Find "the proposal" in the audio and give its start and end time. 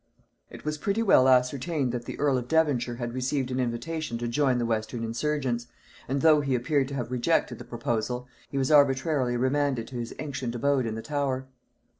7.59-8.27